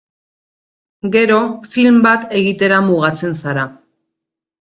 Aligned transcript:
Gero, 1.15 1.35
film 1.75 1.99
bat 2.07 2.25
egitera 2.41 2.79
mugatzen 2.87 3.39
zara. 3.43 3.67